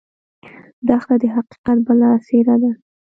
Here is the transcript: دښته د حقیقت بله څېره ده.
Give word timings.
دښته 0.87 1.15
د 1.21 1.23
حقیقت 1.35 1.77
بله 1.87 2.09
څېره 2.25 2.55
ده. 2.61 2.71